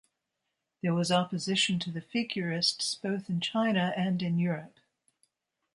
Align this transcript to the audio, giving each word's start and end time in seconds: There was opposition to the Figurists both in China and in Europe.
There 0.81 0.95
was 0.95 1.11
opposition 1.11 1.77
to 1.77 1.91
the 1.91 2.01
Figurists 2.01 2.95
both 2.99 3.29
in 3.29 3.39
China 3.39 3.93
and 3.95 4.19
in 4.23 4.39
Europe. 4.39 4.77